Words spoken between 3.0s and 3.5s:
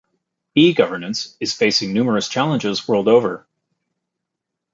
over.